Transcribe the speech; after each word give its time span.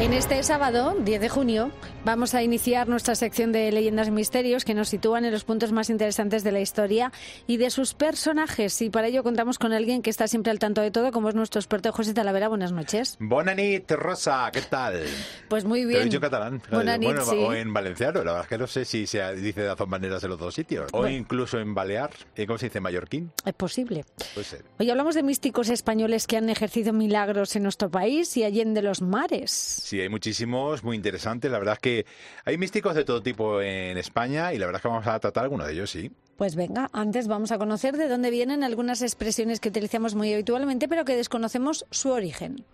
En 0.00 0.14
este 0.14 0.42
sábado, 0.42 0.96
10 0.98 1.20
de 1.20 1.28
junio, 1.28 1.70
vamos 2.06 2.34
a 2.34 2.42
iniciar 2.42 2.88
nuestra 2.88 3.14
sección 3.14 3.52
de 3.52 3.70
leyendas 3.70 4.08
y 4.08 4.10
misterios 4.10 4.64
que 4.64 4.72
nos 4.72 4.88
sitúan 4.88 5.26
en 5.26 5.30
los 5.32 5.44
puntos 5.44 5.72
más 5.72 5.90
interesantes 5.90 6.42
de 6.42 6.52
la 6.52 6.60
historia 6.60 7.12
y 7.46 7.58
de 7.58 7.68
sus 7.68 7.92
personajes. 7.92 8.80
Y 8.80 8.88
para 8.88 9.08
ello 9.08 9.22
contamos 9.22 9.58
con 9.58 9.74
alguien 9.74 10.00
que 10.00 10.08
está 10.08 10.26
siempre 10.26 10.52
al 10.52 10.58
tanto 10.58 10.80
de 10.80 10.90
todo, 10.90 11.12
como 11.12 11.28
es 11.28 11.34
nuestro 11.34 11.60
experto 11.60 11.92
José 11.92 12.14
Talavera. 12.14 12.48
Buenas 12.48 12.72
noches. 12.72 13.18
Bonanit, 13.20 13.90
Rosa, 13.92 14.48
¿qué 14.52 14.62
tal? 14.62 15.04
Pues 15.48 15.66
muy 15.66 15.80
Te 15.80 15.86
bien. 15.86 15.98
lo 15.98 16.02
he 16.02 16.04
dicho 16.06 16.20
catalán. 16.20 16.62
Bonanit, 16.70 17.06
bueno, 17.10 17.24
sí. 17.26 17.36
o 17.36 17.52
en 17.52 17.70
valenciano. 17.74 18.20
La 18.24 18.32
verdad 18.32 18.42
es 18.44 18.48
que 18.48 18.58
no 18.58 18.66
sé 18.66 18.86
si 18.86 19.06
se 19.06 19.34
dice 19.36 19.60
de 19.60 19.68
las 19.68 19.76
dos 19.76 19.86
maneras 19.88 20.24
en 20.24 20.30
los 20.30 20.38
dos 20.38 20.54
sitios. 20.54 20.88
O 20.92 21.00
Bueno. 21.00 21.14
incluso 21.14 21.58
en 21.60 21.74
balear. 21.74 22.10
¿eh? 22.36 22.46
¿Cómo 22.46 22.56
se 22.58 22.66
dice? 22.66 22.80
Mallorquín. 22.80 23.32
Es 23.44 23.52
posible. 23.52 24.06
Puede 24.32 24.46
ser. 24.46 24.64
Hoy 24.78 24.88
hablamos 24.90 25.14
de 25.14 25.22
místicos 25.22 25.68
españoles 25.68 26.26
que 26.26 26.38
han 26.38 26.48
ejercido 26.48 26.94
milagros 26.94 27.54
en 27.54 27.64
nuestro 27.64 27.90
país 27.90 28.34
y 28.38 28.44
allende 28.44 28.80
los 28.80 29.02
mares. 29.02 29.50
Sí, 29.90 30.00
hay 30.00 30.08
muchísimos, 30.08 30.84
muy 30.84 30.94
interesantes. 30.94 31.50
La 31.50 31.58
verdad 31.58 31.74
es 31.74 31.80
que 31.80 32.06
hay 32.44 32.56
místicos 32.56 32.94
de 32.94 33.02
todo 33.02 33.24
tipo 33.24 33.60
en 33.60 33.98
España 33.98 34.54
y 34.54 34.58
la 34.58 34.66
verdad 34.66 34.78
es 34.78 34.82
que 34.82 34.88
vamos 34.88 35.04
a 35.08 35.18
tratar 35.18 35.42
algunos 35.42 35.66
de 35.66 35.72
ellos, 35.72 35.90
sí. 35.90 36.12
Pues 36.36 36.54
venga, 36.54 36.88
antes 36.92 37.26
vamos 37.26 37.50
a 37.50 37.58
conocer 37.58 37.96
de 37.96 38.06
dónde 38.06 38.30
vienen 38.30 38.62
algunas 38.62 39.02
expresiones 39.02 39.58
que 39.58 39.70
utilizamos 39.70 40.14
muy 40.14 40.32
habitualmente, 40.32 40.86
pero 40.86 41.04
que 41.04 41.16
desconocemos 41.16 41.86
su 41.90 42.10
origen. 42.10 42.64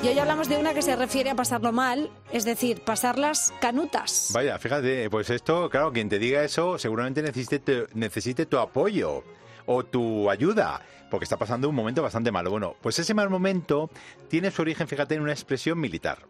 Y 0.00 0.06
hoy 0.06 0.18
hablamos 0.20 0.48
de 0.48 0.58
una 0.58 0.74
que 0.74 0.82
se 0.82 0.94
refiere 0.94 1.30
a 1.30 1.34
pasarlo 1.34 1.72
mal, 1.72 2.08
es 2.32 2.44
decir, 2.44 2.82
pasar 2.82 3.18
las 3.18 3.52
canutas. 3.60 4.30
Vaya, 4.32 4.60
fíjate, 4.60 5.10
pues 5.10 5.28
esto, 5.30 5.68
claro, 5.70 5.92
quien 5.92 6.08
te 6.08 6.20
diga 6.20 6.44
eso 6.44 6.78
seguramente 6.78 7.20
necesite, 7.20 7.86
necesite 7.94 8.46
tu 8.46 8.58
apoyo 8.58 9.24
o 9.66 9.84
tu 9.84 10.30
ayuda, 10.30 10.82
porque 11.10 11.24
está 11.24 11.36
pasando 11.36 11.68
un 11.68 11.74
momento 11.74 12.02
bastante 12.02 12.32
malo. 12.32 12.50
Bueno, 12.50 12.76
pues 12.80 12.98
ese 12.98 13.14
mal 13.14 13.30
momento 13.30 13.90
tiene 14.28 14.50
su 14.50 14.62
origen, 14.62 14.88
fíjate, 14.88 15.14
en 15.14 15.22
una 15.22 15.32
expresión 15.32 15.78
militar. 15.80 16.26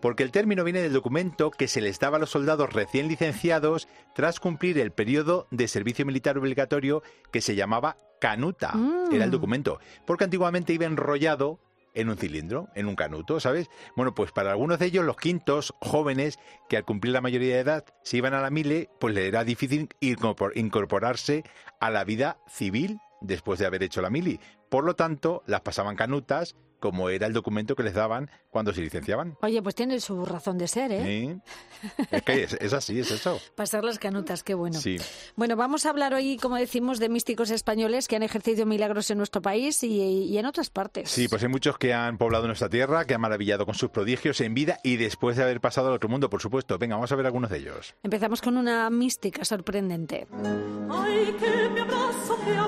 Porque 0.00 0.22
el 0.22 0.30
término 0.30 0.64
viene 0.64 0.80
del 0.80 0.92
documento 0.92 1.50
que 1.50 1.68
se 1.68 1.80
les 1.80 1.98
daba 1.98 2.16
a 2.16 2.20
los 2.20 2.30
soldados 2.30 2.72
recién 2.72 3.08
licenciados 3.08 3.88
tras 4.14 4.40
cumplir 4.40 4.78
el 4.78 4.90
periodo 4.90 5.46
de 5.50 5.68
servicio 5.68 6.04
militar 6.04 6.38
obligatorio 6.38 7.02
que 7.30 7.40
se 7.40 7.54
llamaba 7.54 7.96
canuta. 8.20 8.72
Mm. 8.72 9.12
Era 9.12 9.24
el 9.24 9.30
documento. 9.30 9.80
Porque 10.06 10.24
antiguamente 10.24 10.72
iba 10.72 10.86
enrollado 10.86 11.60
en 11.96 12.08
un 12.08 12.16
cilindro, 12.16 12.68
en 12.76 12.86
un 12.86 12.94
canuto, 12.94 13.40
¿sabes? 13.40 13.68
Bueno, 13.96 14.14
pues 14.14 14.30
para 14.30 14.52
algunos 14.52 14.78
de 14.78 14.86
ellos, 14.86 15.04
los 15.04 15.16
quintos 15.16 15.74
jóvenes 15.80 16.38
que 16.68 16.76
al 16.76 16.84
cumplir 16.84 17.12
la 17.12 17.20
mayoría 17.20 17.54
de 17.54 17.60
edad 17.60 17.84
se 18.02 18.18
iban 18.18 18.34
a 18.34 18.40
la 18.40 18.50
mile, 18.50 18.88
pues 19.00 19.14
le 19.14 19.26
era 19.26 19.42
difícil 19.42 19.88
incorpor- 20.00 20.52
incorporarse 20.54 21.42
a 21.80 21.90
la 21.90 22.04
vida 22.04 22.38
civil 22.48 22.98
después 23.20 23.58
de 23.58 23.66
haber 23.66 23.82
hecho 23.82 24.02
la 24.02 24.10
mili. 24.10 24.38
Por 24.68 24.84
lo 24.84 24.94
tanto, 24.94 25.42
las 25.46 25.62
pasaban 25.62 25.96
canutas, 25.96 26.54
como 26.86 27.10
era 27.10 27.26
el 27.26 27.32
documento 27.32 27.74
que 27.74 27.82
les 27.82 27.94
daban 27.94 28.30
cuando 28.50 28.72
se 28.72 28.80
licenciaban. 28.80 29.36
Oye, 29.42 29.60
pues 29.62 29.74
tiene 29.74 29.98
su 30.00 30.24
razón 30.24 30.56
de 30.58 30.68
ser, 30.68 30.92
¿eh? 30.92 31.02
¿Sí? 31.04 31.96
Es 32.10 32.22
que 32.22 32.42
es, 32.44 32.52
es 32.54 32.72
así, 32.72 33.00
es 33.00 33.10
eso. 33.10 33.40
Pasar 33.56 33.84
las 33.84 33.98
canutas, 33.98 34.42
qué 34.42 34.54
bueno. 34.54 34.80
Sí. 34.80 34.96
Bueno, 35.34 35.56
vamos 35.56 35.86
a 35.86 35.90
hablar 35.90 36.14
hoy, 36.14 36.36
como 36.36 36.56
decimos, 36.56 36.98
de 36.98 37.08
místicos 37.08 37.50
españoles 37.50 38.08
que 38.08 38.16
han 38.16 38.22
ejercido 38.22 38.66
milagros 38.66 39.10
en 39.10 39.18
nuestro 39.18 39.42
país 39.42 39.82
y, 39.82 39.96
y 40.00 40.38
en 40.38 40.46
otras 40.46 40.70
partes. 40.70 41.10
Sí, 41.10 41.28
pues 41.28 41.42
hay 41.42 41.48
muchos 41.48 41.76
que 41.78 41.92
han 41.92 42.18
poblado 42.18 42.46
nuestra 42.46 42.68
tierra, 42.68 43.04
que 43.04 43.14
han 43.14 43.20
maravillado 43.20 43.66
con 43.66 43.74
sus 43.74 43.90
prodigios 43.90 44.40
en 44.40 44.54
vida 44.54 44.78
y 44.82 44.96
después 44.96 45.36
de 45.36 45.42
haber 45.42 45.60
pasado 45.60 45.88
al 45.88 45.94
otro 45.94 46.08
mundo, 46.08 46.30
por 46.30 46.40
supuesto. 46.40 46.78
Venga, 46.78 46.96
vamos 46.96 47.10
a 47.12 47.16
ver 47.16 47.26
algunos 47.26 47.50
de 47.50 47.58
ellos. 47.58 47.94
Empezamos 48.02 48.40
con 48.40 48.56
una 48.56 48.88
mística 48.90 49.44
sorprendente. 49.44 50.26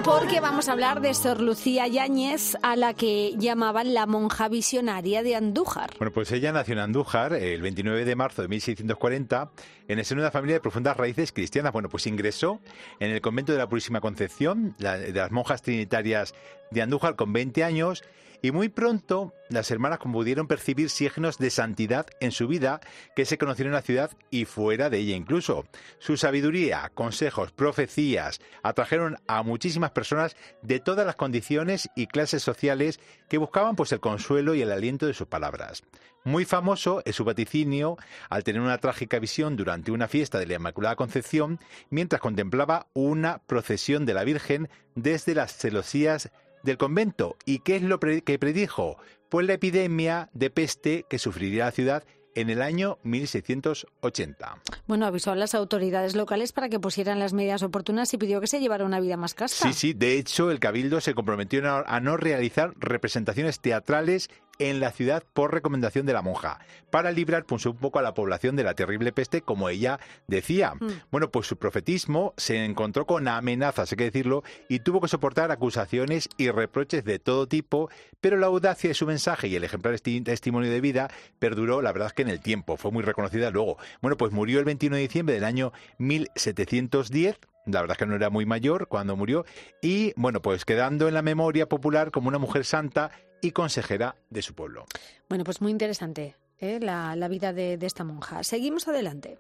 Porque 0.05 0.41
vamos 0.41 0.69
a 0.69 0.73
hablar 0.73 1.01
de 1.01 1.15
Sor 1.15 1.41
Lucía 1.41 1.87
Yáñez, 1.87 2.57
a 2.63 2.77
la 2.77 2.95
que 2.95 3.35
llamaban 3.37 3.95
la 3.95 4.07
monja 4.09 4.49
visionaria 4.49 5.23
de 5.23 5.37
Andújar. 5.37 5.91
Bueno, 5.99 6.13
pues 6.13 6.33
ella 6.33 6.51
nació 6.51 6.73
en 6.73 6.81
Andújar 6.81 7.35
el 7.35 7.63
29 7.63 8.05
de 8.05 8.17
marzo 8.17 8.43
de 8.43 8.49
1640 8.49 9.51
en 9.87 9.99
el 9.99 10.05
seno 10.05 10.21
de 10.21 10.27
una 10.27 10.33
familia 10.33 10.57
de 10.57 10.61
profundas 10.61 10.97
raíces 10.97 11.31
cristianas. 11.31 11.73
Bueno, 11.73 11.89
pues 11.89 12.07
ingresó 12.07 12.61
en 12.99 13.11
el 13.11 13.21
convento 13.21 13.53
de 13.53 13.59
la 13.59 13.69
Purísima 13.69 14.01
Concepción, 14.01 14.75
de 14.79 15.13
las 15.13 15.31
monjas 15.31 15.63
trinitarias 15.63 16.35
de 16.71 16.83
Andújar 16.83 17.17
con 17.17 17.33
20 17.33 17.65
años 17.65 18.03
y 18.43 18.53
muy 18.53 18.69
pronto 18.69 19.35
las 19.49 19.71
hermanas 19.71 19.99
pudieron 19.99 20.47
percibir 20.47 20.91
signos 20.91 21.39
de 21.39 21.51
santidad 21.51 22.07
en 22.21 22.33
su 22.33 22.47
vida 22.47 22.81
que 23.17 23.25
se 23.25 23.39
conocieron 23.39 23.73
en 23.73 23.77
la 23.77 23.83
ciudad 23.83 24.11
y 24.31 24.45
fuera 24.45 24.91
de 24.91 24.99
ella 24.99 25.17
incluso. 25.17 25.67
Su 25.99 26.17
sabiduría, 26.17 26.91
consejos, 26.95 27.53
profecías 27.53 28.41
atrajeron 28.63 29.17
a 29.27 29.43
muchísimas 29.43 29.91
personas 29.91 30.37
de 30.63 30.81
todas 30.81 31.07
las 31.07 31.17
condiciones 31.17 31.89
y 31.97 32.07
clases 32.07 32.43
sociales 32.43 33.01
que 33.29 33.39
buscaban 33.39 33.77
pues 33.77 33.93
el 33.93 34.01
consuelo 34.01 34.55
y 34.55 34.63
el 34.63 34.73
aliento 34.73 35.07
de 35.07 35.15
sus 35.15 35.27
palabras. 35.27 35.83
Muy 36.25 36.45
famoso 36.45 37.03
es 37.05 37.17
su 37.17 37.25
vaticinio 37.25 37.97
al 38.29 38.45
tener 38.45 38.61
una 38.61 38.79
trágica 38.79 39.19
visión 39.19 39.57
durante 39.57 39.91
una 39.91 40.09
fiesta 40.09 40.39
de 40.39 40.47
la 40.47 40.55
Inmaculada 40.55 40.97
Concepción 40.97 41.59
mientras 41.91 42.21
contemplaba 42.21 42.89
una 42.93 43.39
procesión 43.47 44.05
de 44.05 44.15
la 44.15 44.25
Virgen 44.25 44.69
desde 44.95 45.35
las 45.35 45.57
celosías 45.57 46.31
del 46.63 46.77
convento. 46.77 47.37
¿Y 47.45 47.61
qué 47.61 47.77
es 47.77 47.83
lo 47.83 48.01
que 48.01 48.39
predijo? 48.39 48.99
Pues 49.29 49.47
la 49.47 49.55
epidemia 49.55 50.29
de 50.33 50.51
peste 50.51 51.07
que 51.09 51.19
sufriría 51.19 51.67
la 51.67 51.71
ciudad 51.71 52.05
en 52.35 52.51
el 52.51 52.63
año 52.63 52.99
1680. 53.03 54.63
Bueno, 54.87 55.07
avisó 55.07 55.33
a 55.33 55.37
las 55.37 55.55
autoridades 55.55 56.15
locales 56.15 56.53
para 56.53 56.69
que 56.69 56.79
pusieran 56.79 57.19
las 57.19 57.33
medidas 57.33 57.63
oportunas 57.63 58.15
y 58.15 58.19
pidió 58.19 58.41
que 58.41 58.47
se 58.47 58.61
llevara 58.61 58.85
una 58.85 59.01
vida 59.01 59.17
más 59.17 59.35
casta. 59.35 59.67
Sí, 59.67 59.73
sí, 59.73 59.93
de 59.93 60.19
hecho 60.19 60.51
el 60.51 60.61
cabildo 60.61 61.01
se 61.01 61.15
comprometió 61.15 61.63
a 61.85 62.01
no 62.01 62.17
realizar 62.17 62.75
representaciones 62.79 63.61
teatrales 63.61 64.31
en 64.59 64.81
la 64.81 64.91
ciudad 64.91 65.23
por 65.33 65.53
recomendación 65.53 66.07
de 66.07 66.13
la 66.13 66.23
monja, 66.23 66.59
para 66.91 67.11
librar 67.13 67.45
pues, 67.45 67.65
un 67.67 67.77
poco 67.77 67.99
a 67.99 68.03
la 68.03 68.15
población 68.15 68.57
de 68.57 68.65
la 68.65 68.75
terrible 68.75 69.13
peste, 69.13 69.43
como 69.43 69.69
ella 69.69 70.01
decía. 70.27 70.75
Mm. 70.75 70.87
Bueno, 71.11 71.31
pues 71.31 71.47
su 71.47 71.57
profetismo 71.57 72.35
se 72.37 72.65
encontró 72.65 73.07
con 73.07 73.29
amenazas, 73.29 73.93
hay 73.93 73.97
que 73.97 74.05
decirlo, 74.05 74.43
y 74.69 74.81
tuvo 74.81 75.01
que 75.01 75.09
soportar 75.09 75.51
acusaciones 75.51 76.29
y 76.37 76.51
reproches 76.51 77.05
de 77.05 77.19
todo 77.19 77.47
tipo, 77.47 77.91
pero 78.21 78.37
la 78.37 78.47
audacia 78.47 78.89
de 78.89 78.95
su 78.95 79.07
mensaje 79.07 79.49
y 79.49 79.57
el 79.57 79.65
ejemplar 79.65 79.95
esti- 79.95 80.25
testimonio 80.25 80.71
de 80.71 80.81
vida 80.81 81.09
perduró, 81.39 81.83
la 81.83 81.93
verdad 81.93 82.09
es 82.09 82.15
que 82.15 82.23
en 82.23 82.29
el 82.29 82.41
tiempo, 82.41 82.77
fue 82.77 82.91
muy 82.91 83.03
reconocida 83.03 83.51
luego. 83.51 83.79
Bueno, 84.03 84.17
pues 84.17 84.33
murió 84.33 84.59
el 84.59 84.65
21 84.65 84.97
de 84.97 85.03
diciembre 85.03 85.35
del 85.35 85.45
año 85.45 85.73
1710, 85.99 87.39
la 87.67 87.81
verdad 87.83 87.97
es 87.97 87.99
que 87.99 88.07
no 88.07 88.15
era 88.15 88.31
muy 88.31 88.47
mayor 88.47 88.89
cuando 88.89 89.15
murió, 89.17 89.45
y 89.83 90.13
bueno, 90.17 90.41
pues 90.41 90.65
quedando 90.65 91.07
en 91.09 91.15
la 91.15 91.23
memoria 91.23 91.69
popular 91.69 92.11
como 92.11 92.29
una 92.29 92.39
mujer 92.39 92.65
santa 92.65 93.11
y 93.41 93.53
consejera 93.53 94.17
de 94.31 94.43
su 94.43 94.55
pueblo. 94.55 94.87
Bueno, 95.29 95.45
pues 95.45 95.61
muy 95.61 95.71
interesante 95.71 96.37
¿eh? 96.59 96.79
la, 96.81 97.17
la 97.17 97.29
vida 97.29 97.53
de, 97.53 97.77
de 97.77 97.87
esta 97.87 98.05
monja. 98.05 98.43
Seguimos 98.45 98.89
adelante. 98.89 99.39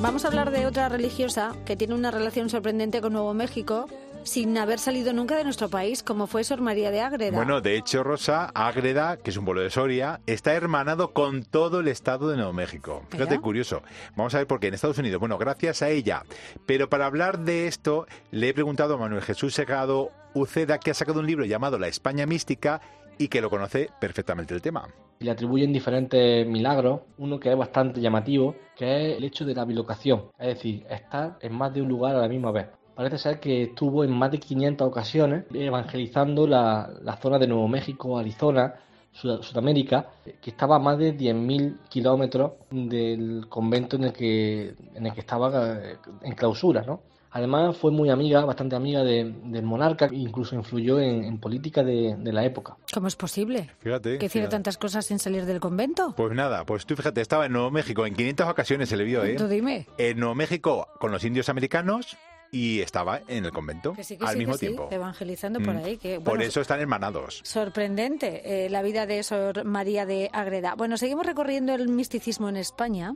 Vamos 0.00 0.24
a 0.24 0.28
hablar 0.28 0.52
de 0.52 0.64
otra 0.64 0.88
religiosa 0.88 1.56
que 1.66 1.76
tiene 1.76 1.94
una 1.94 2.12
relación 2.12 2.48
sorprendente 2.50 3.00
con 3.00 3.14
Nuevo 3.14 3.34
México 3.34 3.88
sin 4.24 4.56
haber 4.58 4.78
salido 4.78 5.12
nunca 5.12 5.36
de 5.36 5.44
nuestro 5.44 5.68
país, 5.68 6.02
como 6.02 6.26
fue 6.26 6.44
Sor 6.44 6.60
María 6.60 6.90
de 6.90 7.00
Ágreda. 7.00 7.36
Bueno, 7.36 7.60
de 7.60 7.76
hecho, 7.76 8.02
Rosa, 8.02 8.50
Ágreda, 8.54 9.16
que 9.16 9.30
es 9.30 9.36
un 9.36 9.44
pueblo 9.44 9.62
de 9.62 9.70
Soria, 9.70 10.20
está 10.26 10.54
hermanado 10.54 11.12
con 11.12 11.42
todo 11.42 11.80
el 11.80 11.88
estado 11.88 12.28
de 12.28 12.36
Nuevo 12.36 12.52
México. 12.52 13.02
Fíjate, 13.08 13.38
curioso. 13.38 13.82
Vamos 14.16 14.34
a 14.34 14.38
ver 14.38 14.46
por 14.46 14.60
qué 14.60 14.68
en 14.68 14.74
Estados 14.74 14.98
Unidos. 14.98 15.20
Bueno, 15.20 15.38
gracias 15.38 15.82
a 15.82 15.88
ella. 15.88 16.22
Pero 16.66 16.88
para 16.88 17.06
hablar 17.06 17.38
de 17.40 17.66
esto, 17.66 18.06
le 18.30 18.48
he 18.48 18.54
preguntado 18.54 18.94
a 18.94 18.98
Manuel 18.98 19.22
Jesús 19.22 19.54
Segado 19.54 20.10
Uceda, 20.34 20.78
que 20.78 20.90
ha 20.90 20.94
sacado 20.94 21.20
un 21.20 21.26
libro 21.26 21.44
llamado 21.44 21.78
La 21.78 21.88
España 21.88 22.26
Mística 22.26 22.80
y 23.18 23.28
que 23.28 23.40
lo 23.40 23.50
conoce 23.50 23.90
perfectamente 24.00 24.54
el 24.54 24.62
tema. 24.62 24.88
le 25.20 25.30
atribuyen 25.32 25.72
diferentes 25.72 26.46
milagros, 26.46 27.00
uno 27.18 27.40
que 27.40 27.50
es 27.50 27.56
bastante 27.58 28.00
llamativo, 28.00 28.54
que 28.76 29.10
es 29.12 29.18
el 29.18 29.24
hecho 29.24 29.44
de 29.44 29.54
la 29.54 29.64
bilocación, 29.64 30.26
es 30.38 30.54
decir, 30.54 30.86
estar 30.88 31.36
en 31.40 31.52
más 31.54 31.74
de 31.74 31.82
un 31.82 31.88
lugar 31.88 32.14
a 32.14 32.20
la 32.20 32.28
misma 32.28 32.52
vez. 32.52 32.68
Parece 32.98 33.16
ser 33.18 33.38
que 33.38 33.62
estuvo 33.62 34.02
en 34.02 34.10
más 34.10 34.32
de 34.32 34.40
500 34.40 34.88
ocasiones 34.88 35.44
evangelizando 35.54 36.48
la, 36.48 36.90
la 37.00 37.16
zona 37.18 37.38
de 37.38 37.46
Nuevo 37.46 37.68
México, 37.68 38.18
Arizona, 38.18 38.74
Sud- 39.12 39.40
Sudamérica, 39.42 40.08
que 40.42 40.50
estaba 40.50 40.74
a 40.74 40.78
más 40.80 40.98
de 40.98 41.16
10.000 41.16 41.76
kilómetros 41.88 42.54
del 42.72 43.46
convento 43.48 43.94
en 43.94 44.02
el 44.04 44.12
que, 44.12 44.74
en 44.96 45.06
el 45.06 45.12
que 45.14 45.20
estaba 45.20 45.76
eh, 45.76 45.96
en 46.22 46.34
clausura, 46.34 46.82
¿no? 46.82 47.02
Además 47.30 47.76
fue 47.76 47.92
muy 47.92 48.08
amiga, 48.10 48.44
bastante 48.44 48.74
amiga 48.74 49.04
de- 49.04 49.32
del 49.44 49.62
monarca, 49.62 50.08
incluso 50.10 50.56
influyó 50.56 50.98
en, 50.98 51.22
en 51.24 51.38
política 51.38 51.84
de, 51.84 52.16
de 52.18 52.32
la 52.32 52.42
época. 52.44 52.78
¿Cómo 52.92 53.06
es 53.06 53.14
posible? 53.14 53.70
Fíjate. 53.78 54.18
Que 54.18 54.26
hiciera 54.26 54.48
tantas 54.48 54.76
cosas 54.76 55.06
sin 55.06 55.20
salir 55.20 55.44
del 55.44 55.60
convento. 55.60 56.14
Pues 56.16 56.32
nada, 56.34 56.64
pues 56.64 56.84
tú 56.84 56.96
fíjate, 56.96 57.20
estaba 57.20 57.46
en 57.46 57.52
Nuevo 57.52 57.70
México, 57.70 58.06
en 58.06 58.14
500 58.14 58.48
ocasiones 58.48 58.88
se 58.88 58.96
le 58.96 59.04
vio, 59.04 59.22
¿eh? 59.24 59.36
Tú 59.36 59.46
dime. 59.46 59.86
En 59.98 60.18
Nuevo 60.18 60.34
México 60.34 60.88
con 60.98 61.12
los 61.12 61.22
indios 61.22 61.48
americanos 61.50 62.16
y 62.50 62.80
estaba 62.80 63.20
en 63.28 63.44
el 63.44 63.52
convento 63.52 63.92
Que 63.92 64.04
sí, 64.04 64.16
que 64.16 64.24
al 64.24 64.32
sí, 64.32 64.38
mismo 64.38 64.54
que 64.54 64.58
sí, 64.58 64.66
tiempo. 64.66 64.88
evangelizando 64.90 65.60
por 65.60 65.74
Mm. 65.74 65.84
ahí. 65.84 65.96
Que, 65.98 66.14
Por 66.20 66.30
bueno, 66.34 66.44
eso 66.44 66.60
están 66.60 66.80
hermanados. 66.80 67.40
Sorprendente 67.44 68.64
eh, 68.66 68.70
la 68.70 68.82
vida 68.82 69.06
de 69.06 69.22
Sor 69.22 69.64
María 69.64 70.06
de 70.06 70.30
Agreda. 70.32 70.74
Bueno, 70.76 70.96
seguimos 70.96 71.26
recorriendo 71.26 71.74
el 71.74 71.88
misticismo 71.88 72.48
en 72.48 72.56
España. 72.56 73.14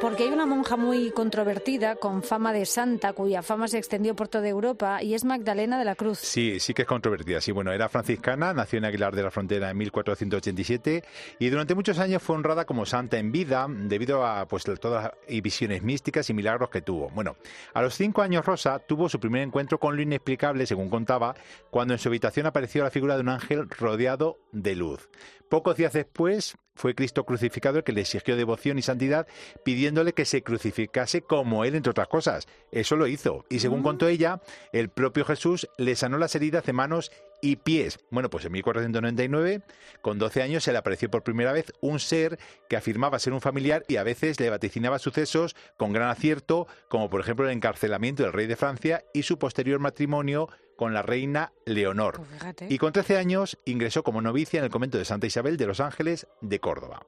Porque 0.00 0.22
hay 0.22 0.30
una 0.30 0.46
monja 0.46 0.78
muy 0.78 1.10
controvertida, 1.10 1.96
con 1.96 2.22
fama 2.22 2.54
de 2.54 2.64
santa, 2.64 3.12
cuya 3.12 3.42
fama 3.42 3.68
se 3.68 3.76
extendió 3.76 4.16
por 4.16 4.28
toda 4.28 4.48
Europa, 4.48 5.02
y 5.02 5.12
es 5.12 5.24
Magdalena 5.24 5.78
de 5.78 5.84
la 5.84 5.94
Cruz. 5.94 6.18
Sí, 6.20 6.58
sí 6.58 6.72
que 6.72 6.82
es 6.82 6.88
controvertida. 6.88 7.42
Sí, 7.42 7.52
bueno, 7.52 7.70
era 7.70 7.86
franciscana, 7.90 8.54
nació 8.54 8.78
en 8.78 8.86
Aguilar 8.86 9.14
de 9.14 9.22
la 9.22 9.30
Frontera 9.30 9.70
en 9.70 9.76
1487 9.76 11.04
y 11.38 11.48
durante 11.50 11.74
muchos 11.74 11.98
años 11.98 12.22
fue 12.22 12.36
honrada 12.36 12.64
como 12.64 12.86
santa 12.86 13.18
en 13.18 13.30
vida 13.30 13.66
debido 13.68 14.24
a 14.24 14.48
pues 14.48 14.64
todas 14.64 15.12
las 15.28 15.42
visiones 15.42 15.82
místicas 15.82 16.30
y 16.30 16.34
milagros 16.34 16.70
que 16.70 16.80
tuvo. 16.80 17.10
Bueno, 17.10 17.36
a 17.74 17.82
los 17.82 17.94
cinco 17.94 18.22
años 18.22 18.46
Rosa 18.46 18.78
tuvo 18.78 19.10
su 19.10 19.20
primer 19.20 19.42
encuentro 19.42 19.78
con 19.78 19.96
lo 19.96 20.02
inexplicable, 20.02 20.64
según 20.64 20.88
contaba, 20.88 21.34
cuando 21.68 21.92
en 21.92 21.98
su 21.98 22.08
habitación 22.08 22.46
apareció 22.46 22.82
la 22.82 22.90
figura 22.90 23.16
de 23.16 23.20
un 23.20 23.28
ángel 23.28 23.68
rodeado 23.68 24.38
de 24.50 24.76
luz. 24.76 25.10
Pocos 25.50 25.76
días 25.76 25.92
después 25.92 26.56
fue 26.80 26.94
Cristo 26.94 27.24
crucificado 27.24 27.78
el 27.78 27.84
que 27.84 27.92
le 27.92 28.00
exigió 28.00 28.36
devoción 28.36 28.78
y 28.78 28.82
santidad, 28.82 29.26
pidiéndole 29.64 30.14
que 30.14 30.24
se 30.24 30.42
crucificase 30.42 31.22
como 31.22 31.64
él, 31.64 31.74
entre 31.74 31.90
otras 31.90 32.08
cosas. 32.08 32.48
Eso 32.72 32.96
lo 32.96 33.06
hizo. 33.06 33.44
Y 33.50 33.58
según 33.60 33.82
contó 33.82 34.08
ella, 34.08 34.40
el 34.72 34.88
propio 34.88 35.24
Jesús 35.24 35.68
le 35.76 35.94
sanó 35.94 36.16
las 36.16 36.34
heridas 36.34 36.64
de 36.64 36.72
manos 36.72 37.12
y 37.40 37.56
pies. 37.56 37.98
Bueno, 38.10 38.30
pues 38.30 38.44
en 38.44 38.52
1499, 38.52 39.62
con 40.02 40.18
12 40.18 40.42
años, 40.42 40.64
se 40.64 40.72
le 40.72 40.78
apareció 40.78 41.10
por 41.10 41.22
primera 41.22 41.52
vez 41.52 41.72
un 41.80 42.00
ser 42.00 42.38
que 42.68 42.76
afirmaba 42.76 43.18
ser 43.18 43.32
un 43.32 43.40
familiar 43.40 43.84
y 43.88 43.96
a 43.96 44.02
veces 44.02 44.40
le 44.40 44.50
vaticinaba 44.50 44.98
sucesos 44.98 45.56
con 45.76 45.92
gran 45.92 46.08
acierto, 46.08 46.66
como 46.88 47.10
por 47.10 47.20
ejemplo 47.20 47.46
el 47.46 47.52
encarcelamiento 47.52 48.22
del 48.22 48.32
rey 48.32 48.46
de 48.46 48.56
Francia 48.56 49.04
y 49.12 49.22
su 49.22 49.38
posterior 49.38 49.80
matrimonio 49.80 50.48
con 50.80 50.94
la 50.94 51.02
reina 51.02 51.52
Leonor. 51.66 52.22
Pues 52.38 52.70
y 52.70 52.78
con 52.78 52.94
13 52.94 53.18
años 53.18 53.58
ingresó 53.66 54.02
como 54.02 54.22
novicia 54.22 54.56
en 54.56 54.64
el 54.64 54.70
convento 54.70 54.96
de 54.96 55.04
Santa 55.04 55.26
Isabel 55.26 55.58
de 55.58 55.66
Los 55.66 55.78
Ángeles 55.78 56.26
de 56.40 56.58
Córdoba. 56.58 57.04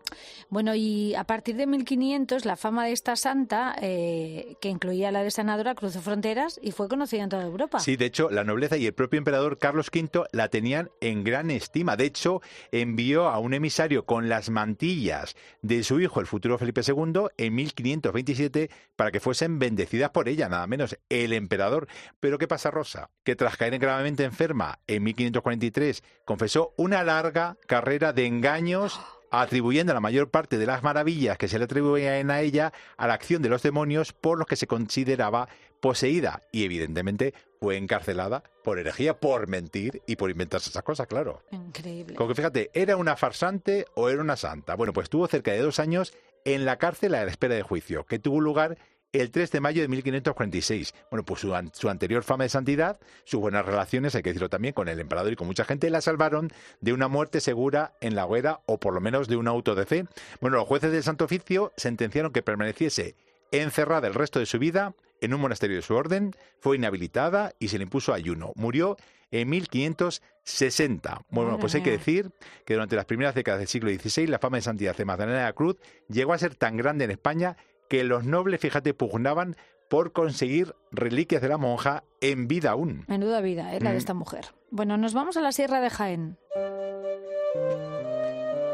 Bueno, 0.50 0.74
y 0.74 1.14
a 1.14 1.24
partir 1.24 1.56
de 1.56 1.66
1500 1.66 2.44
la 2.44 2.56
fama 2.56 2.84
de 2.84 2.92
esta 2.92 3.16
santa, 3.16 3.74
eh, 3.80 4.56
que 4.60 4.68
incluía 4.68 5.10
la 5.10 5.22
de 5.22 5.30
sanadora, 5.30 5.74
cruzó 5.74 6.02
fronteras 6.02 6.60
y 6.62 6.72
fue 6.72 6.86
conocida 6.86 7.22
en 7.22 7.30
toda 7.30 7.44
Europa. 7.44 7.80
Sí, 7.80 7.96
de 7.96 8.04
hecho, 8.04 8.28
la 8.28 8.44
nobleza 8.44 8.76
y 8.76 8.84
el 8.84 8.92
propio 8.92 9.16
emperador 9.16 9.56
Carlos 9.56 9.88
V 9.90 10.21
la 10.32 10.48
tenían 10.48 10.90
en 11.00 11.24
gran 11.24 11.50
estima. 11.50 11.96
De 11.96 12.04
hecho, 12.04 12.40
envió 12.70 13.28
a 13.28 13.38
un 13.38 13.54
emisario 13.54 14.06
con 14.06 14.28
las 14.28 14.50
mantillas 14.50 15.34
de 15.62 15.82
su 15.82 16.00
hijo, 16.00 16.20
el 16.20 16.26
futuro 16.26 16.58
Felipe 16.58 16.82
II, 16.86 17.28
en 17.36 17.54
1527 17.54 18.70
para 18.96 19.10
que 19.10 19.20
fuesen 19.20 19.58
bendecidas 19.58 20.10
por 20.10 20.28
ella, 20.28 20.48
nada 20.48 20.66
menos, 20.66 20.98
el 21.08 21.32
emperador. 21.32 21.88
Pero 22.20 22.38
¿qué 22.38 22.48
pasa, 22.48 22.70
Rosa? 22.70 23.10
Que 23.24 23.36
tras 23.36 23.56
caer 23.56 23.78
gravemente 23.78 24.24
enferma 24.24 24.78
en 24.86 25.02
1543, 25.02 26.02
confesó 26.24 26.74
una 26.76 27.02
larga 27.02 27.56
carrera 27.66 28.12
de 28.12 28.26
engaños 28.26 29.00
atribuyendo 29.40 29.94
la 29.94 30.00
mayor 30.00 30.28
parte 30.28 30.58
de 30.58 30.66
las 30.66 30.82
maravillas 30.82 31.38
que 31.38 31.48
se 31.48 31.58
le 31.58 31.64
atribuían 31.64 32.30
a 32.30 32.40
ella 32.42 32.72
a 32.98 33.06
la 33.06 33.14
acción 33.14 33.40
de 33.40 33.48
los 33.48 33.62
demonios 33.62 34.12
por 34.12 34.38
los 34.38 34.46
que 34.46 34.56
se 34.56 34.66
consideraba 34.66 35.48
poseída 35.80 36.42
y 36.52 36.64
evidentemente 36.64 37.34
fue 37.58 37.76
encarcelada 37.76 38.44
por 38.62 38.78
herejía, 38.78 39.18
por 39.18 39.48
mentir 39.48 40.02
y 40.06 40.16
por 40.16 40.30
inventarse 40.30 40.70
esas 40.70 40.82
cosas, 40.82 41.06
claro. 41.06 41.42
Increíble. 41.50 42.14
Como 42.14 42.28
que 42.28 42.34
fíjate, 42.34 42.70
¿era 42.74 42.96
una 42.96 43.16
farsante 43.16 43.86
o 43.94 44.10
era 44.10 44.20
una 44.20 44.36
santa? 44.36 44.76
Bueno, 44.76 44.92
pues 44.92 45.06
estuvo 45.06 45.26
cerca 45.26 45.52
de 45.52 45.60
dos 45.60 45.78
años 45.78 46.14
en 46.44 46.64
la 46.64 46.76
cárcel 46.76 47.14
a 47.14 47.24
la 47.24 47.30
espera 47.30 47.54
de 47.54 47.62
juicio, 47.62 48.04
que 48.04 48.18
tuvo 48.18 48.40
lugar 48.40 48.76
el 49.12 49.30
3 49.30 49.50
de 49.50 49.60
mayo 49.60 49.82
de 49.82 49.88
1546. 49.88 50.94
Bueno, 51.10 51.24
pues 51.24 51.40
su, 51.40 51.54
su, 51.72 51.88
anterior 51.88 52.22
fama 52.22 52.44
de 52.44 52.48
santidad, 52.48 52.98
sus 53.24 53.40
buenas 53.40 53.64
relaciones, 53.64 54.14
hay 54.14 54.22
que 54.22 54.30
decirlo 54.30 54.48
también, 54.48 54.74
con 54.74 54.88
el 54.88 54.98
emperador 55.00 55.32
y 55.32 55.36
con 55.36 55.46
mucha 55.46 55.64
gente, 55.64 55.90
la 55.90 56.00
salvaron 56.00 56.50
de 56.80 56.92
una 56.92 57.08
muerte 57.08 57.40
segura 57.40 57.94
en 58.00 58.14
la 58.14 58.26
hoguera 58.26 58.60
o 58.66 58.78
por 58.78 58.94
lo 58.94 59.00
menos 59.00 59.28
de 59.28 59.36
un 59.36 59.48
auto 59.48 59.74
de 59.74 59.86
fe. 59.86 60.06
Bueno, 60.40 60.56
los 60.56 60.66
jueces 60.66 60.92
del 60.92 61.02
Santo 61.02 61.26
Oficio 61.26 61.72
sentenciaron 61.76 62.32
que 62.32 62.42
permaneciese 62.42 63.14
encerrada 63.50 64.08
el 64.08 64.14
resto 64.14 64.38
de 64.38 64.46
su 64.46 64.58
vida 64.58 64.94
en 65.20 65.34
un 65.34 65.40
monasterio 65.40 65.76
de 65.76 65.82
su 65.82 65.94
orden, 65.94 66.32
fue 66.58 66.76
inhabilitada 66.76 67.52
y 67.60 67.68
se 67.68 67.78
le 67.78 67.84
impuso 67.84 68.12
ayuno. 68.12 68.52
Murió 68.56 68.96
en 69.30 69.48
1560. 69.48 71.22
Bueno, 71.30 71.58
pues 71.58 71.74
hay 71.74 71.82
que 71.82 71.92
decir 71.92 72.30
que 72.66 72.74
durante 72.74 72.96
las 72.96 73.06
primeras 73.06 73.34
décadas 73.34 73.60
del 73.60 73.68
siglo 73.68 73.90
XVI 73.90 74.26
la 74.26 74.38
fama 74.38 74.58
de 74.58 74.62
santidad 74.62 74.96
de 74.96 75.04
Magdalena 75.04 75.38
de 75.38 75.44
la 75.44 75.52
Cruz 75.52 75.76
llegó 76.08 76.32
a 76.32 76.38
ser 76.38 76.54
tan 76.54 76.76
grande 76.76 77.04
en 77.04 77.12
España 77.12 77.56
que 77.92 78.04
los 78.04 78.24
nobles, 78.24 78.58
fíjate, 78.58 78.94
pugnaban 78.94 79.54
por 79.90 80.12
conseguir 80.12 80.74
reliquias 80.92 81.42
de 81.42 81.48
la 81.48 81.58
monja 81.58 82.04
en 82.22 82.48
vida 82.48 82.70
aún. 82.70 83.04
Menuda 83.06 83.42
vida, 83.42 83.74
es 83.74 83.82
¿eh? 83.82 83.84
la 83.84 83.90
de 83.90 83.96
mm. 83.96 83.98
esta 83.98 84.14
mujer. 84.14 84.46
Bueno, 84.70 84.96
nos 84.96 85.12
vamos 85.12 85.36
a 85.36 85.42
la 85.42 85.52
Sierra 85.52 85.78
de 85.82 85.90
Jaén 85.90 86.38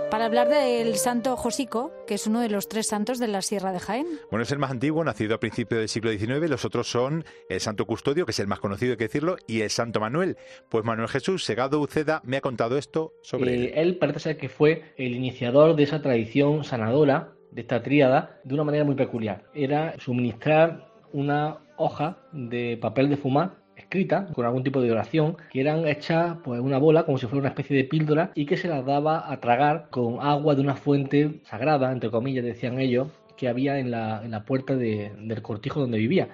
para 0.09 0.25
hablar 0.27 0.49
del 0.49 0.95
santo 0.97 1.37
Josico, 1.37 1.93
que 2.07 2.15
es 2.15 2.27
uno 2.27 2.41
de 2.41 2.49
los 2.49 2.69
tres 2.69 2.87
santos 2.87 3.19
de 3.19 3.29
la 3.29 3.43
Sierra 3.43 3.73
de 3.73 3.81
Jaén. 3.81 4.07
Bueno, 4.31 4.45
es 4.45 4.53
el 4.53 4.59
más 4.59 4.71
antiguo, 4.71 5.05
nacido 5.05 5.35
a 5.35 5.41
principios 5.41 5.81
del 5.81 5.89
siglo 5.89 6.11
XIX. 6.11 6.49
Los 6.49 6.65
otros 6.65 6.89
son 6.89 7.25
el 7.49 7.61
santo 7.61 7.87
Custodio, 7.87 8.25
que 8.25 8.33
es 8.33 8.39
el 8.39 8.47
más 8.47 8.61
conocido, 8.61 8.93
hay 8.93 8.99
que 8.99 9.05
decirlo, 9.05 9.37
y 9.47 9.63
el 9.63 9.71
santo 9.71 10.01
Manuel. 10.01 10.37
Pues 10.69 10.85
Manuel 10.85 11.09
Jesús 11.09 11.45
Segado 11.45 11.81
Uceda 11.81 12.23
me 12.25 12.37
ha 12.37 12.41
contado 12.41 12.79
esto 12.79 13.13
sobre 13.23 13.53
eh, 13.53 13.55
él. 13.55 13.73
Él 13.75 13.97
parece 13.99 14.21
ser 14.21 14.39
que 14.39 14.49
fue 14.49 14.95
el 14.97 15.15
iniciador 15.15 15.77
de 15.77 15.83
esa 15.83 16.01
tradición 16.01 16.65
sanadora, 16.65 17.35
de 17.51 17.61
esta 17.61 17.83
tríada, 17.83 18.39
de 18.45 18.55
una 18.55 18.65
manera 18.65 18.85
muy 18.85 18.95
peculiar. 18.95 19.45
Era 19.55 19.95
suministrar 19.99 20.87
una 21.13 21.59
hoja 21.77 22.19
de 22.33 22.79
papel 22.81 23.09
de 23.09 23.17
fumar 23.17 23.53
escrita 23.77 24.27
con 24.35 24.45
algún 24.45 24.65
tipo 24.65 24.81
de 24.81 24.91
oración 24.91 25.37
que 25.51 25.61
eran 25.61 25.87
hechas 25.87 26.37
pues 26.45 26.61
una 26.61 26.79
bola 26.79 27.05
como 27.05 27.17
si 27.17 27.27
fuera 27.27 27.41
una 27.41 27.49
especie 27.51 27.77
de 27.77 27.85
píldora 27.85 28.33
y 28.35 28.45
que 28.45 28.57
se 28.57 28.69
las 28.69 28.85
daba 28.85 29.31
a 29.31 29.41
tragar 29.41 29.87
con 29.91 30.19
agua 30.21 30.57
de 30.57 30.61
una 30.61 30.75
fuente 30.75 31.41
sagrada 31.45 31.93
entre 31.93 32.11
comillas 32.11 32.45
decían 32.45 32.81
ellos 32.81 33.09
que 33.37 33.49
había 33.49 33.79
en 33.79 33.93
la, 33.93 34.21
en 34.25 34.33
la 34.33 34.45
puerta 34.45 34.75
del 34.75 35.43
cortijo 35.43 35.81
donde 35.81 35.99
vivía 35.99 36.29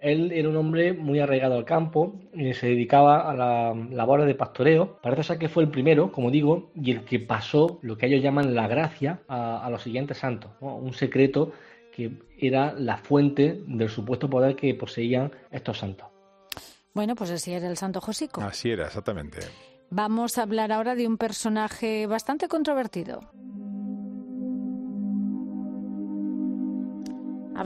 él 0.00 0.32
era 0.32 0.48
un 0.48 0.56
hombre 0.56 0.92
muy 0.92 1.18
arraigado 1.20 1.56
al 1.56 1.64
campo, 1.64 2.14
y 2.32 2.52
se 2.54 2.68
dedicaba 2.68 3.30
a 3.30 3.34
la 3.34 3.74
labores 3.90 4.26
de 4.26 4.34
pastoreo. 4.34 4.98
Parece 5.02 5.22
ser 5.22 5.38
que 5.38 5.48
fue 5.48 5.64
el 5.64 5.70
primero, 5.70 6.12
como 6.12 6.30
digo, 6.30 6.70
y 6.74 6.90
el 6.92 7.04
que 7.04 7.18
pasó 7.18 7.78
lo 7.82 7.96
que 7.96 8.06
ellos 8.06 8.22
llaman 8.22 8.54
la 8.54 8.68
gracia 8.68 9.20
a, 9.28 9.68
los 9.70 9.82
siguientes 9.82 10.18
santos. 10.18 10.50
Un 10.60 10.92
secreto 10.92 11.52
que 11.94 12.12
era 12.38 12.74
la 12.74 12.98
fuente 12.98 13.62
del 13.66 13.88
supuesto 13.88 14.28
poder 14.28 14.54
que 14.54 14.74
poseían 14.74 15.32
estos 15.50 15.78
santos. 15.78 16.08
Bueno, 16.92 17.14
pues 17.14 17.30
así 17.30 17.52
era 17.52 17.68
el 17.68 17.76
Santo 17.76 18.00
Josico. 18.00 18.40
Así 18.40 18.70
era, 18.70 18.86
exactamente. 18.86 19.40
Vamos 19.90 20.38
a 20.38 20.42
hablar 20.42 20.72
ahora 20.72 20.94
de 20.94 21.06
un 21.06 21.16
personaje 21.16 22.06
bastante 22.06 22.48
controvertido. 22.48 23.20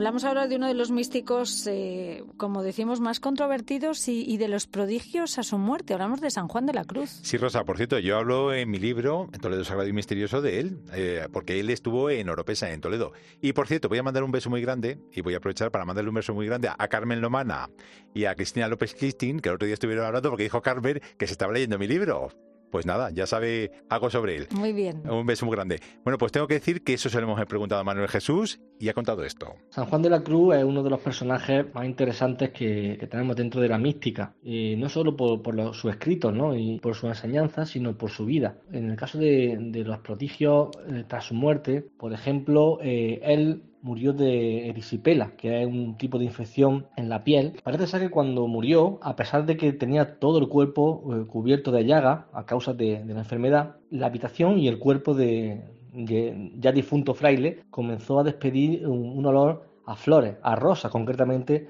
Hablamos 0.00 0.24
ahora 0.24 0.48
de 0.48 0.56
uno 0.56 0.66
de 0.66 0.72
los 0.72 0.90
místicos, 0.90 1.66
eh, 1.66 2.24
como 2.38 2.62
decimos, 2.62 3.00
más 3.00 3.20
controvertidos 3.20 4.08
y, 4.08 4.38
de 4.38 4.48
los 4.48 4.66
prodigios 4.66 5.38
a 5.38 5.42
su 5.42 5.58
muerte. 5.58 5.92
Hablamos 5.92 6.22
de 6.22 6.30
San 6.30 6.48
Juan 6.48 6.64
de 6.64 6.72
la 6.72 6.86
Cruz. 6.86 7.20
Sí, 7.22 7.36
Rosa, 7.36 7.64
por 7.64 7.76
cierto, 7.76 7.98
yo 7.98 8.16
hablo 8.16 8.54
en 8.54 8.70
mi 8.70 8.78
libro, 8.78 9.28
Toledo 9.42 9.62
Sagrado 9.62 9.90
y 9.90 9.92
Misterioso, 9.92 10.40
de 10.40 10.58
él, 10.58 10.78
eh, 10.94 11.28
porque 11.30 11.60
él 11.60 11.68
estuvo 11.68 12.08
en 12.08 12.30
Oropesa, 12.30 12.70
en 12.70 12.80
Toledo. 12.80 13.12
Y 13.42 13.52
por 13.52 13.68
cierto, 13.68 13.90
voy 13.90 13.98
a 13.98 14.02
mandar 14.02 14.22
un 14.22 14.32
beso 14.32 14.48
muy 14.48 14.62
grande, 14.62 14.98
y 15.12 15.20
voy 15.20 15.34
a 15.34 15.36
aprovechar 15.36 15.70
para 15.70 15.84
mandarle 15.84 16.08
un 16.08 16.14
beso 16.14 16.32
muy 16.32 16.46
grande 16.46 16.70
a 16.74 16.88
Carmen 16.88 17.20
Lomana 17.20 17.68
y 18.14 18.24
a 18.24 18.34
Cristina 18.34 18.68
López 18.68 18.94
Cristín, 18.94 19.40
que 19.40 19.50
el 19.50 19.56
otro 19.56 19.66
día 19.66 19.74
estuvieron 19.74 20.06
hablando 20.06 20.30
porque 20.30 20.44
dijo 20.44 20.62
Carmen 20.62 21.02
que 21.18 21.26
se 21.26 21.32
estaba 21.32 21.52
leyendo 21.52 21.78
mi 21.78 21.86
libro 21.86 22.30
pues 22.70 22.86
nada, 22.86 23.10
ya 23.10 23.26
sabe 23.26 23.70
algo 23.88 24.10
sobre 24.10 24.36
él. 24.36 24.48
Muy 24.52 24.72
bien. 24.72 25.02
Un 25.08 25.26
beso 25.26 25.46
muy 25.46 25.54
grande. 25.54 25.80
Bueno, 26.04 26.18
pues 26.18 26.32
tengo 26.32 26.46
que 26.46 26.54
decir 26.54 26.82
que 26.82 26.94
eso 26.94 27.08
se 27.08 27.20
lo 27.20 27.24
hemos 27.24 27.44
preguntado 27.46 27.80
a 27.80 27.84
Manuel 27.84 28.08
Jesús 28.08 28.60
y 28.78 28.88
ha 28.88 28.94
contado 28.94 29.24
esto. 29.24 29.54
San 29.70 29.86
Juan 29.86 30.02
de 30.02 30.10
la 30.10 30.22
Cruz 30.22 30.56
es 30.56 30.64
uno 30.64 30.82
de 30.82 30.90
los 30.90 31.00
personajes 31.00 31.66
más 31.74 31.84
interesantes 31.84 32.50
que, 32.50 32.98
tenemos 33.10 33.36
dentro 33.36 33.60
de 33.60 33.68
la 33.68 33.78
mística, 33.78 34.34
y 34.42 34.76
no 34.76 34.88
solo 34.88 35.16
por, 35.16 35.42
por 35.42 35.74
sus 35.74 35.90
escritos 35.90 36.32
¿no? 36.32 36.56
y 36.56 36.78
por 36.78 36.94
su 36.94 37.06
enseñanza, 37.08 37.66
sino 37.66 37.96
por 37.96 38.10
su 38.10 38.24
vida. 38.24 38.56
En 38.72 38.90
el 38.90 38.96
caso 38.96 39.18
de, 39.18 39.82
los 39.84 39.98
prodigios 39.98 40.68
eh, 40.88 41.04
tras 41.06 41.24
su 41.24 41.34
muerte, 41.34 41.84
por 41.98 42.12
ejemplo, 42.12 42.78
eh, 42.82 43.20
él 43.22 43.62
murió 43.82 44.12
de 44.12 44.68
erisipela, 44.68 45.32
que 45.36 45.62
es 45.62 45.66
un 45.66 45.96
tipo 45.96 46.18
de 46.18 46.24
infección 46.24 46.86
en 46.96 47.08
la 47.08 47.24
piel. 47.24 47.60
Parece 47.62 47.86
ser 47.86 48.00
que 48.00 48.10
cuando 48.10 48.46
murió, 48.46 48.98
a 49.02 49.16
pesar 49.16 49.46
de 49.46 49.56
que 49.56 49.72
tenía 49.72 50.18
todo 50.18 50.38
el 50.38 50.48
cuerpo 50.48 51.02
eh, 51.14 51.26
cubierto 51.26 51.72
de 51.72 51.84
llaga 51.84 52.26
a 52.32 52.44
causa 52.46 52.72
de, 52.72 53.02
la 53.04 53.20
enfermedad, 53.20 53.76
la 53.90 54.06
habitación 54.06 54.58
y 54.58 54.68
el 54.68 54.78
cuerpo 54.78 55.14
de, 55.14 55.62
ya 55.92 56.72
difunto 56.72 57.14
fraile 57.14 57.64
comenzó 57.70 58.20
a 58.20 58.24
despedir 58.24 58.86
un, 58.86 59.24
olor 59.24 59.68
a 59.86 59.96
flores, 59.96 60.36
a 60.42 60.56
rosas 60.56 60.90
concretamente. 60.90 61.68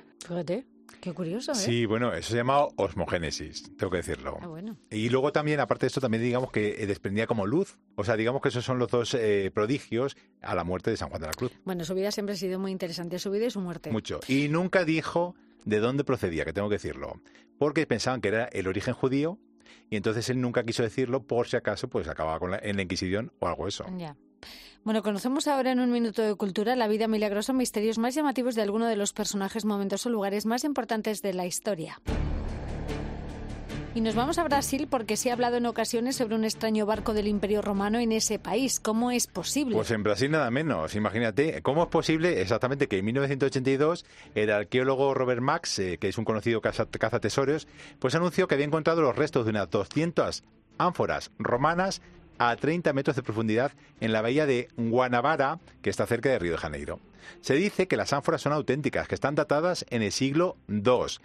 Qué 1.01 1.13
curioso, 1.13 1.53
¿eh? 1.53 1.55
Sí, 1.55 1.87
bueno, 1.87 2.13
eso 2.13 2.31
se 2.31 2.37
llama 2.37 2.67
osmogénesis, 2.77 3.75
tengo 3.77 3.91
que 3.91 3.99
decirlo. 3.99 4.39
Ah, 4.41 4.49
bueno. 4.49 4.77
Y 4.91 5.09
luego 5.09 5.33
también, 5.33 5.61
aparte 5.61 5.85
de 5.85 5.89
esto, 5.89 6.01
también 6.01 6.23
digamos 6.23 6.53
que 6.53 6.83
eh, 6.83 6.87
desprendía 6.87 7.27
como 7.27 7.47
luz. 7.47 7.79
O 7.97 8.05
sea, 8.05 8.17
digamos 8.17 8.43
que 8.43 8.49
esos 8.49 8.65
son 8.65 8.79
los 8.79 8.89
dos 8.89 9.15
eh, 9.15 9.51
prodigios 9.55 10.17
a 10.43 10.55
la 10.55 10.65
muerte 10.65 10.91
de 10.91 10.97
San 10.97 11.09
Juan 11.09 11.23
de 11.23 11.29
la 11.29 11.33
Cruz. 11.33 11.53
Bueno, 11.65 11.85
su 11.85 11.95
vida 11.95 12.11
siempre 12.13 12.35
ha 12.35 12.39
sido 12.39 12.59
muy 12.59 12.71
interesante, 12.71 13.19
su 13.19 13.31
vida 13.31 13.47
y 13.47 13.51
su 13.51 13.61
muerte. 13.61 13.91
Mucho. 13.91 14.21
Y 14.29 14.49
nunca 14.49 14.85
dijo 14.85 15.35
de 15.65 15.79
dónde 15.79 16.05
procedía, 16.05 16.45
que 16.45 16.53
tengo 16.53 16.69
que 16.69 16.77
decirlo. 16.77 17.21
Porque 17.59 17.87
pensaban 17.87 18.21
que 18.21 18.29
era 18.29 18.45
el 18.47 18.67
origen 18.67 18.95
judío 18.95 19.39
y 19.89 19.97
entonces 19.97 20.29
él 20.31 20.41
nunca 20.41 20.65
quiso 20.65 20.83
decirlo 20.83 21.27
por 21.27 21.49
si 21.49 21.57
acaso 21.57 21.89
pues 21.89 22.09
acababa 22.09 22.39
con 22.39 22.51
la, 22.53 22.59
en 22.63 22.77
la 22.77 22.83
Inquisición 22.83 23.33
o 23.39 23.49
algo 23.49 23.69
eso. 23.69 23.85
Ya. 23.97 24.17
Bueno, 24.83 25.03
conocemos 25.03 25.47
ahora 25.47 25.73
en 25.73 25.81
un 25.81 25.91
minuto 25.91 26.23
de 26.23 26.35
cultura 26.35 26.75
la 26.77 26.89
vida 26.89 27.07
milagrosa, 27.07 27.53
misterios 27.53 27.99
más 27.99 28.15
llamativos 28.15 28.55
de 28.55 28.63
alguno 28.63 28.87
de 28.87 28.97
los 28.97 29.13
personajes, 29.13 29.65
momentos 29.65 30.07
o 30.07 30.11
lugares 30.11 30.47
más 30.47 30.65
importantes 30.65 31.21
de 31.23 31.35
la 31.35 31.47
historia. 31.47 32.01
Y 33.93 34.03
nos 34.03 34.15
vamos 34.15 34.39
a 34.39 34.45
Brasil 34.45 34.87
porque 34.89 35.17
se 35.17 35.31
ha 35.31 35.33
hablado 35.33 35.57
en 35.57 35.67
ocasiones 35.67 36.15
sobre 36.15 36.37
un 36.37 36.45
extraño 36.45 36.87
barco 36.87 37.13
del 37.13 37.27
Imperio 37.27 37.61
Romano 37.61 37.99
en 37.99 38.13
ese 38.13 38.39
país. 38.39 38.79
¿Cómo 38.79 39.11
es 39.11 39.27
posible? 39.27 39.75
Pues 39.75 39.91
en 39.91 40.05
Brasil 40.05 40.31
nada 40.31 40.49
menos. 40.53 40.95
Imagínate, 40.95 41.61
¿cómo 41.63 41.83
es 41.83 41.89
posible 41.89 42.41
exactamente 42.41 42.87
que 42.87 42.99
en 42.99 43.05
1982 43.07 44.07
el 44.37 44.51
arqueólogo 44.53 45.13
Robert 45.13 45.43
Max, 45.43 45.81
eh, 45.81 45.99
que 45.99 46.09
es 46.09 46.19
un 46.19 46.25
conocido 46.25 46.61
cazatesoros, 46.61 47.67
pues 47.99 48.15
anunció 48.15 48.47
que 48.47 48.55
había 48.55 48.67
encontrado 48.67 49.03
los 49.03 49.17
restos 49.17 49.45
de 49.45 49.51
unas 49.51 49.69
200 49.69 50.45
ánforas 50.79 51.33
romanas 51.41 52.01
a 52.41 52.57
30 52.57 52.95
metros 52.95 53.17
de 53.17 53.23
profundidad 53.23 53.73
en 54.01 54.13
la 54.15 54.23
bahía 54.23 54.47
de 54.47 54.69
Guanabara, 54.79 55.61
que 55.83 55.91
está 55.91 56.07
cerca 56.07 56.31
de 56.31 56.39
Río 56.39 56.53
de 56.53 56.59
Janeiro. 56.59 56.99
Se 57.43 57.55
dice 57.55 57.87
que 57.87 57.99
las 57.99 58.15
ánforas 58.15 58.41
son 58.41 58.55
auténticas, 58.55 59.07
que 59.07 59.15
están 59.15 59.35
datadas 59.35 59.85
en 59.91 60.01
el 60.01 60.11
siglo 60.11 60.57
II. 60.69 61.19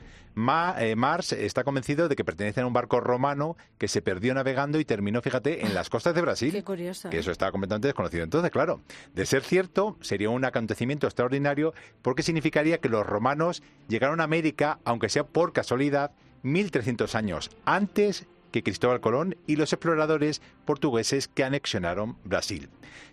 Eh, 0.78 0.96
Mars 0.98 1.32
está 1.32 1.64
convencido 1.64 2.10
de 2.10 2.18
que 2.18 2.26
pertenecen 2.26 2.66
a 2.66 2.68
un 2.68 2.74
barco 2.74 3.00
romano 3.00 3.56
que 3.78 3.88
se 3.88 4.02
perdió 4.02 4.34
navegando 4.34 4.78
y 4.78 4.84
terminó, 4.84 5.22
fíjate, 5.22 5.66
en 5.66 5.74
las 5.74 5.90
costas 5.90 6.14
de 6.16 6.22
Brasil. 6.22 6.52
Qué 6.52 6.66
curioso. 6.66 7.10
Que 7.10 7.20
eso 7.20 7.32
estaba 7.32 7.54
completamente 7.54 7.88
desconocido. 7.88 8.26
Entonces, 8.26 8.52
claro, 8.52 8.82
de 9.14 9.26
ser 9.26 9.44
cierto, 9.44 9.98
sería 10.02 10.30
un 10.30 10.44
acontecimiento 10.44 11.08
extraordinario 11.08 11.74
porque 12.02 12.24
significaría 12.24 12.80
que 12.80 12.90
los 12.90 13.06
romanos 13.06 13.64
llegaron 13.88 14.20
a 14.20 14.26
América, 14.26 14.80
aunque 14.84 15.08
sea 15.08 15.24
por 15.24 15.54
casualidad, 15.54 16.12
1300 16.44 17.16
años 17.16 17.50
antes 17.66 18.28
que 18.56 18.64
Cristóbal 18.64 19.02
Colón 19.02 19.36
y 19.48 19.58
los 19.58 19.74
exploradores 19.74 20.42
portugueses 20.64 21.28
que 21.28 21.44
anexionaron 21.44 22.18
Brasil. 22.24 22.70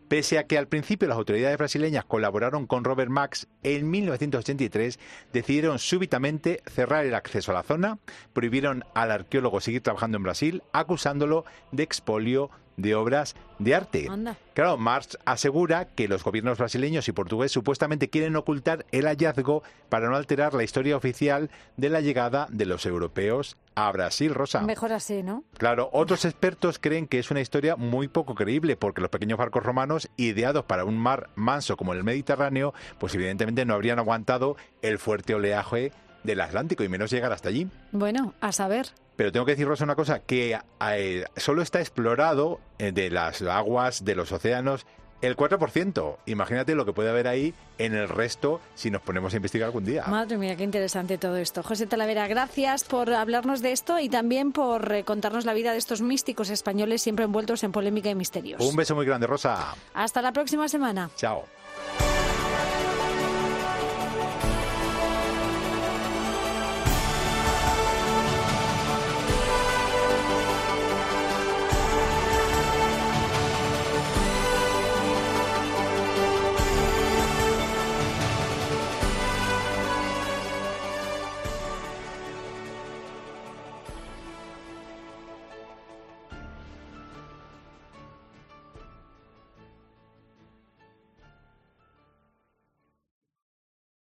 Pese 0.06 0.38
a 0.38 0.46
que 0.46 0.56
al 0.56 0.68
principio 0.68 1.08
las 1.08 1.16
autoridades 1.16 1.58
brasileñas 1.58 2.04
colaboraron 2.04 2.68
con 2.68 2.84
Robert 2.84 3.11
Max, 3.11 3.49
en 3.64 3.90
1983 3.90 5.00
decidieron 5.32 5.80
súbitamente 5.80 6.62
cerrar 6.66 7.06
el 7.06 7.16
acceso 7.16 7.50
a 7.50 7.54
la 7.54 7.64
zona, 7.64 7.99
prohibieron 8.32 8.84
al 8.94 9.11
arqueólogo 9.11 9.61
seguir 9.61 9.82
trabajando 9.82 10.18
en 10.18 10.22
Brasil, 10.22 10.62
acusándolo 10.72 11.44
de 11.72 11.82
expolio 11.82 12.50
de 12.76 12.94
obras 12.94 13.36
de 13.58 13.74
arte. 13.74 14.08
Claro, 14.54 14.76
Marx 14.76 15.18
asegura 15.24 15.86
que 15.86 16.08
los 16.08 16.24
gobiernos 16.24 16.58
brasileños 16.58 17.08
y 17.08 17.12
portugueses 17.12 17.52
supuestamente 17.52 18.10
quieren 18.10 18.36
ocultar 18.36 18.84
el 18.90 19.06
hallazgo 19.06 19.62
para 19.88 20.08
no 20.08 20.16
alterar 20.16 20.54
la 20.54 20.64
historia 20.64 20.96
oficial 20.96 21.50
de 21.76 21.88
la 21.88 22.00
llegada 22.00 22.48
de 22.50 22.66
los 22.66 22.86
europeos 22.86 23.56
a 23.74 23.90
Brasil, 23.92 24.34
Rosa. 24.34 24.60
Mejor 24.62 24.92
así, 24.92 25.22
¿no? 25.22 25.44
Claro, 25.56 25.88
otros 25.92 26.24
expertos 26.24 26.78
creen 26.78 27.06
que 27.06 27.18
es 27.18 27.30
una 27.30 27.40
historia 27.40 27.76
muy 27.76 28.08
poco 28.08 28.34
creíble 28.34 28.76
porque 28.76 29.00
los 29.00 29.10
pequeños 29.10 29.38
barcos 29.38 29.62
romanos, 29.62 30.10
ideados 30.16 30.64
para 30.64 30.84
un 30.84 30.98
mar 30.98 31.30
manso 31.34 31.76
como 31.76 31.92
el 31.92 32.04
Mediterráneo, 32.04 32.74
pues 32.98 33.14
evidentemente 33.14 33.64
no 33.64 33.74
habrían 33.74 33.98
aguantado 33.98 34.56
el 34.82 34.98
fuerte 34.98 35.34
oleaje 35.34 35.92
del 36.22 36.40
Atlántico 36.40 36.84
y 36.84 36.88
menos 36.88 37.10
llegar 37.10 37.32
hasta 37.32 37.48
allí. 37.48 37.68
Bueno, 37.92 38.34
a 38.40 38.52
saber. 38.52 38.88
Pero 39.16 39.30
tengo 39.32 39.44
que 39.46 39.52
decir, 39.52 39.66
Rosa, 39.66 39.84
una 39.84 39.94
cosa, 39.94 40.20
que 40.20 40.58
eh, 40.90 41.24
solo 41.36 41.62
está 41.62 41.80
explorado 41.80 42.60
eh, 42.78 42.92
de 42.92 43.10
las 43.10 43.42
aguas, 43.42 44.04
de 44.04 44.14
los 44.14 44.32
océanos, 44.32 44.86
el 45.22 45.36
4%. 45.36 46.16
Imagínate 46.26 46.74
lo 46.74 46.84
que 46.84 46.92
puede 46.92 47.08
haber 47.08 47.28
ahí 47.28 47.54
en 47.78 47.94
el 47.94 48.08
resto 48.08 48.60
si 48.74 48.90
nos 48.90 49.00
ponemos 49.02 49.32
a 49.32 49.36
investigar 49.36 49.66
algún 49.66 49.84
día. 49.84 50.04
Madre 50.08 50.36
mía, 50.36 50.56
qué 50.56 50.64
interesante 50.64 51.16
todo 51.16 51.36
esto. 51.36 51.62
José 51.62 51.86
Talavera, 51.86 52.26
gracias 52.26 52.84
por 52.84 53.10
hablarnos 53.12 53.62
de 53.62 53.72
esto 53.72 53.98
y 53.98 54.08
también 54.08 54.52
por 54.52 54.92
eh, 54.92 55.04
contarnos 55.04 55.44
la 55.44 55.54
vida 55.54 55.72
de 55.72 55.78
estos 55.78 56.02
místicos 56.02 56.50
españoles 56.50 57.02
siempre 57.02 57.24
envueltos 57.24 57.62
en 57.62 57.72
polémica 57.72 58.10
y 58.10 58.14
misterios. 58.14 58.60
Un 58.60 58.76
beso 58.76 58.94
muy 58.94 59.06
grande, 59.06 59.26
Rosa. 59.26 59.74
Hasta 59.94 60.20
la 60.20 60.32
próxima 60.32 60.68
semana. 60.68 61.10
Chao. 61.16 61.44